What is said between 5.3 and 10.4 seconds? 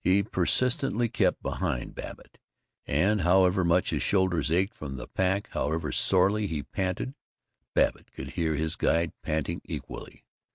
however sorely he panted, Babbitt could hear his guide panting equally.